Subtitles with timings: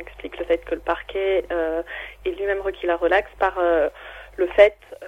[0.00, 1.82] explique le fait que le parquet euh,
[2.24, 3.88] ait lui-même requis la relaxe par euh,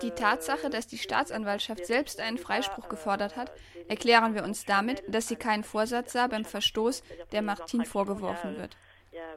[0.02, 3.52] die Tatsache, dass die Staatsanwaltschaft selbst einen Freispruch gefordert hat,
[3.88, 7.02] erklären wir uns damit, dass sie keinen Vorsatz sah beim Verstoß,
[7.32, 8.76] der Martin vorgeworfen wird.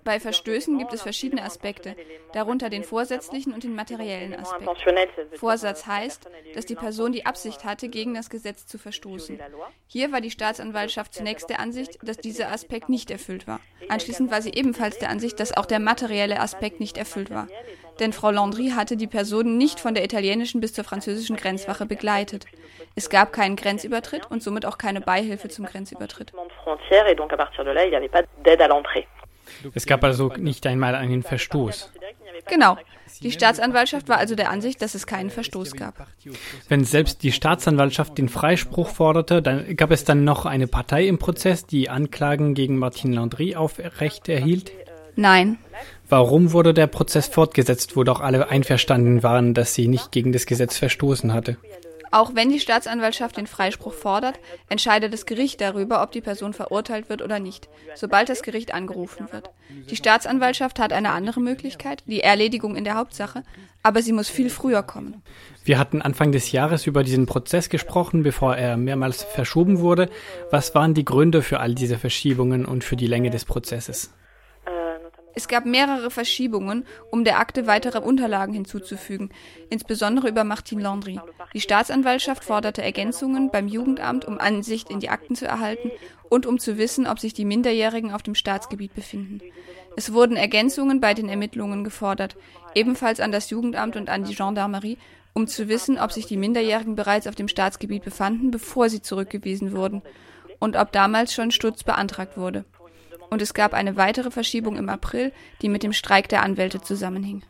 [0.04, 1.96] Bei Verstößen gibt es verschiedene Aspekte,
[2.32, 4.70] darunter den vorsätzlichen und den materiellen Aspekt.
[5.34, 9.40] Vorsatz heißt, dass die Person die Absicht hatte, gegen das Gesetz zu verstoßen.
[9.88, 13.60] Hier war die Staatsanwaltschaft zunächst der Ansicht, dass dieser Aspekt nicht erfüllt war.
[13.90, 17.48] Anschließend war sie ebenfalls der Ansicht, dass auch der materielle Aspekt nicht erfüllt war.
[18.00, 22.46] Denn Frau Landry hatte die Personen nicht von der italienischen bis zur französischen Grenzwache begleitet.
[22.96, 26.32] Es gab keinen Grenzübertritt und somit auch keine Beihilfe zum Grenzübertritt.
[29.74, 31.92] Es gab also nicht einmal einen Verstoß.
[32.48, 32.78] Genau.
[33.22, 36.08] Die Staatsanwaltschaft war also der Ansicht, dass es keinen Verstoß gab.
[36.68, 41.18] Wenn selbst die Staatsanwaltschaft den Freispruch forderte, dann gab es dann noch eine Partei im
[41.18, 44.72] Prozess, die Anklagen gegen Martin Landry aufrecht erhielt?
[45.16, 45.58] Nein.
[46.10, 50.46] Warum wurde der Prozess fortgesetzt, wo doch alle einverstanden waren, dass sie nicht gegen das
[50.46, 51.58] Gesetz verstoßen hatte?
[52.16, 57.10] Auch wenn die Staatsanwaltschaft den Freispruch fordert, entscheidet das Gericht darüber, ob die Person verurteilt
[57.10, 59.50] wird oder nicht, sobald das Gericht angerufen wird.
[59.90, 63.44] Die Staatsanwaltschaft hat eine andere Möglichkeit, die Erledigung in der Hauptsache,
[63.84, 65.24] aber sie muss viel früher kommen.
[65.66, 70.10] Wir hatten Anfang des Jahres über diesen Prozess gesprochen, bevor er mehrmals verschoben wurde.
[70.52, 74.14] Was waren die Gründe für all diese Verschiebungen und für die Länge des Prozesses?
[75.38, 79.32] Es gab mehrere Verschiebungen, um der Akte weitere Unterlagen hinzuzufügen,
[79.70, 81.20] insbesondere über Martin Landry.
[81.54, 85.92] Die Staatsanwaltschaft forderte Ergänzungen beim Jugendamt, um Ansicht in die Akten zu erhalten
[86.30, 89.42] und um zu wissen, ob sich die Minderjährigen auf dem Staatsgebiet befinden.
[89.98, 92.38] Es wurden Ergänzungen bei den Ermittlungen gefordert,
[92.74, 94.98] ebenfalls an das Jugendamt und an die Gendarmerie,
[95.34, 99.76] um zu wissen, ob sich die Minderjährigen bereits auf dem Staatsgebiet befanden, bevor sie zurückgewiesen
[99.76, 100.02] wurden
[100.60, 102.64] und ob damals schon Sturz beantragt wurde
[103.36, 107.44] und es gab eine weitere Verschiebung im April, die mit dem Streik der Anwälte zusammenhing.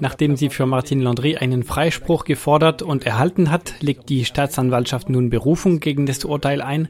[0.00, 5.28] Nachdem sie für Martin Landry einen Freispruch gefordert und erhalten hat, legt die Staatsanwaltschaft nun
[5.28, 6.88] Berufung gegen das Urteil ein.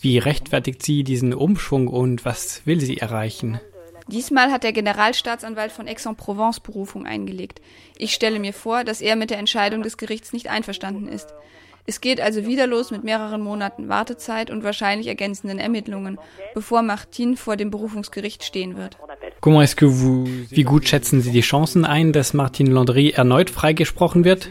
[0.00, 3.60] Wie rechtfertigt sie diesen Umschwung und was will sie erreichen?
[4.06, 7.60] Diesmal hat der Generalstaatsanwalt von Aix-en-Provence Berufung eingelegt.
[7.98, 11.34] Ich stelle mir vor, dass er mit der Entscheidung des Gerichts nicht einverstanden ist.
[11.86, 16.18] Es geht also wieder los mit mehreren Monaten Wartezeit und wahrscheinlich ergänzenden Ermittlungen,
[16.54, 18.98] bevor Martin vor dem Berufungsgericht stehen wird.
[19.42, 24.50] Wie gut schätzen Sie die Chancen ein, dass Martin Landry erneut freigesprochen wird?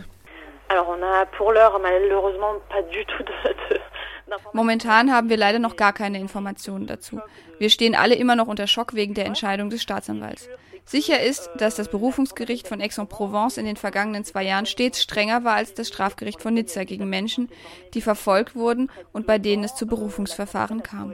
[4.54, 7.22] Momentan haben wir leider noch gar keine Informationen dazu.
[7.58, 10.50] Wir stehen alle immer noch unter Schock wegen der Entscheidung des Staatsanwalts.
[10.86, 15.54] Sicher ist, dass das Berufungsgericht von Aix-en-Provence in den vergangenen zwei Jahren stets strenger war
[15.54, 17.50] als das Strafgericht von Nizza gegen Menschen,
[17.94, 21.14] die verfolgt wurden und bei denen es zu Berufungsverfahren kam.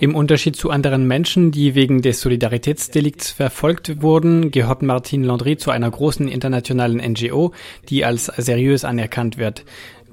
[0.00, 5.70] Im Unterschied zu anderen Menschen, die wegen des Solidaritätsdelikts verfolgt wurden, gehört Martin Landry zu
[5.70, 7.52] einer großen internationalen NGO,
[7.88, 9.64] die als seriös anerkannt wird.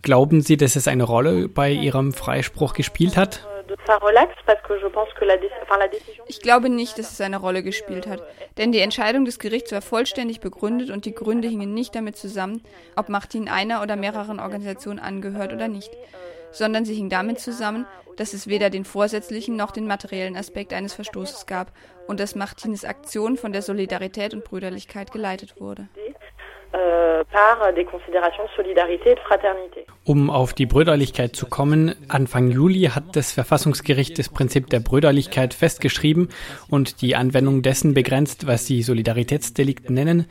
[0.01, 3.48] Glauben Sie, dass es eine Rolle bei Ihrem Freispruch gespielt hat?
[6.27, 8.21] Ich glaube nicht, dass es eine Rolle gespielt hat,
[8.57, 12.63] denn die Entscheidung des Gerichts war vollständig begründet und die Gründe hingen nicht damit zusammen,
[12.95, 15.91] ob Martin einer oder mehreren Organisationen angehört oder nicht,
[16.51, 17.85] sondern sie hing damit zusammen,
[18.17, 21.71] dass es weder den vorsätzlichen noch den materiellen Aspekt eines Verstoßes gab
[22.07, 25.87] und dass Martines Aktion von der Solidarität und Brüderlichkeit geleitet wurde.
[26.75, 29.87] Euh, par des considérations de solidarité et de fraternité.
[30.05, 35.55] Um auf die Brüderlichkeit zu kommen, Anfang Juli hat das Verfassungsgericht das Prinzip der Brüderlichkeit
[35.55, 36.29] festgeschrieben
[36.69, 40.29] und die Anwendung dessen begrenzt, was sie Solidaritätsdelikt nennen.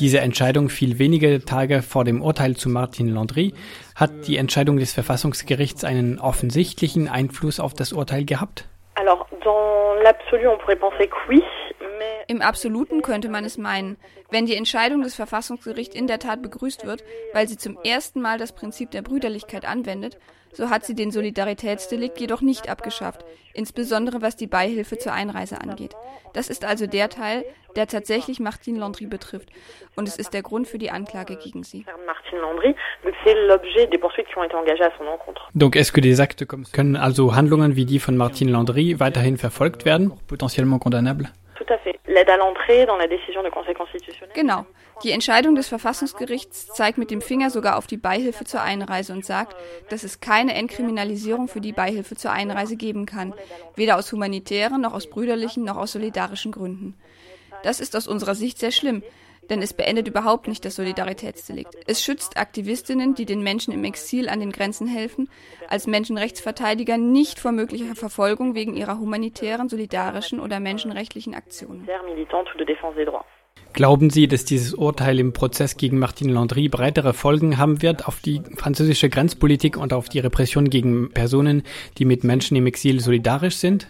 [0.00, 3.54] Diese Entscheidung fiel wenige Tage vor dem Urteil zu Martin Landry.
[3.94, 8.68] Hat die Entscheidung des Verfassungsgerichts einen offensichtlichen Einfluss auf das Urteil gehabt?
[8.96, 11.44] Alors, dans l'absolu, on pourrait penser que oui.
[12.28, 13.96] Im Absoluten könnte man es meinen,
[14.30, 18.38] wenn die Entscheidung des Verfassungsgerichts in der Tat begrüßt wird, weil sie zum ersten Mal
[18.38, 20.18] das Prinzip der Brüderlichkeit anwendet,
[20.52, 25.94] so hat sie den Solidaritätsdelikt jedoch nicht abgeschafft, insbesondere was die Beihilfe zur Einreise angeht.
[26.32, 27.44] Das ist also der Teil,
[27.76, 29.50] der tatsächlich Martine Landry betrifft.
[29.96, 31.84] Und es ist der Grund für die Anklage gegen sie.
[35.54, 39.36] Donc est-ce que des actes comme können also Handlungen wie die von Martine Landry weiterhin
[39.36, 41.28] verfolgt werden, potentiellement condamnables?
[44.34, 44.66] Genau.
[45.02, 49.26] Die Entscheidung des Verfassungsgerichts zeigt mit dem Finger sogar auf die Beihilfe zur Einreise und
[49.26, 49.54] sagt,
[49.90, 53.34] dass es keine Entkriminalisierung für die Beihilfe zur Einreise geben kann,
[53.74, 56.98] weder aus humanitären noch aus brüderlichen noch aus solidarischen Gründen.
[57.62, 59.02] Das ist aus unserer Sicht sehr schlimm,
[59.50, 61.76] Denn es beendet überhaupt nicht das Solidaritätsdelikt.
[61.86, 65.28] Es schützt Aktivistinnen, die den Menschen im Exil an den Grenzen helfen,
[65.68, 71.88] als Menschenrechtsverteidiger nicht vor möglicher Verfolgung wegen ihrer humanitären, solidarischen oder menschenrechtlichen Aktionen.
[73.72, 78.20] Glauben Sie, dass dieses Urteil im Prozess gegen Martine Landry breitere Folgen haben wird auf
[78.20, 81.62] die französische Grenzpolitik und auf die Repression gegen Personen,
[81.98, 83.86] die mit Menschen im Exil solidarisch sind?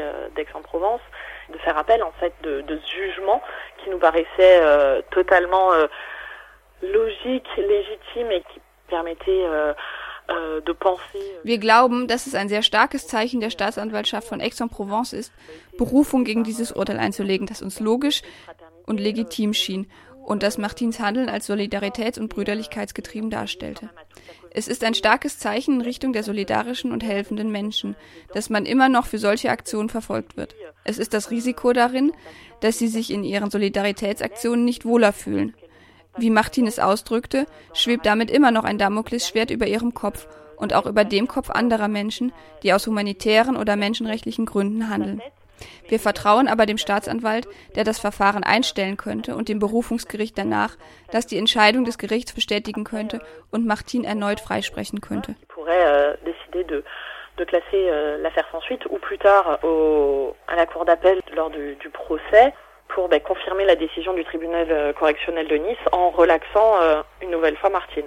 [0.00, 1.00] Euh, d'Aix-en-Provence
[1.50, 3.42] de faire appel en fait de, de ce jugement
[3.82, 5.86] qui nous paraissait euh, totalement euh,
[6.82, 9.72] logique, légitime et qui permettait euh,
[11.42, 15.32] wir glauben, dass es ein sehr starkes Zeichen der Staatsanwaltschaft von Aix-en-Provence ist,
[15.76, 18.22] Berufung gegen dieses Urteil einzulegen, das uns logisch
[18.86, 19.90] und legitim schien
[20.30, 23.90] und das Martins Handeln als solidaritäts- und brüderlichkeitsgetrieben darstellte.
[24.52, 27.96] Es ist ein starkes Zeichen in Richtung der solidarischen und helfenden Menschen,
[28.32, 30.54] dass man immer noch für solche Aktionen verfolgt wird.
[30.84, 32.12] Es ist das Risiko darin,
[32.60, 35.52] dass sie sich in ihren Solidaritätsaktionen nicht wohler fühlen.
[36.16, 40.86] Wie Martin es ausdrückte, schwebt damit immer noch ein Damoklesschwert über ihrem Kopf und auch
[40.86, 45.22] über dem Kopf anderer Menschen, die aus humanitären oder menschenrechtlichen Gründen handeln.
[45.88, 50.76] Wir vertrauen aber dem Staatsanwalt, der das Verfahren einstellen könnte, und dem Berufungsgericht danach,
[51.10, 53.20] das die Entscheidung des Gerichts bestätigen könnte
[53.50, 55.34] und Martin erneut freisprechen könnte.
[55.68, 56.14] Euh,
[57.40, 61.50] de classer euh, l'affaire sans suite ou plus tard au, à la cour d'appel lors
[61.50, 62.52] du, du procès
[62.88, 67.30] pour ben, confirmer la décision du tribunal euh, correctionnel de Nice en relaxant euh, une
[67.30, 68.06] nouvelle fois Martine.